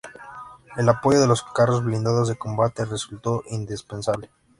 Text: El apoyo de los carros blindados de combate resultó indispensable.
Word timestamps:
El 0.77 0.89
apoyo 0.89 1.21
de 1.21 1.27
los 1.27 1.43
carros 1.43 1.83
blindados 1.83 2.27
de 2.27 2.35
combate 2.35 2.85
resultó 2.85 3.43
indispensable. 3.51 4.31